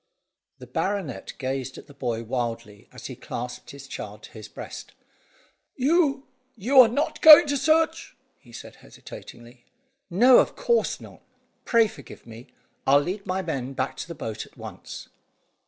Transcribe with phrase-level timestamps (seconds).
[0.57, 4.93] The baronet gazed at the boy wildly, as he clasped his child to his breast.
[5.75, 9.63] "You you are not going to search?" he said hesitatingly.
[10.09, 11.21] "No, of course not.
[11.65, 12.47] Pray forgive me.
[12.87, 15.07] I'll lead my men back to the boat at once."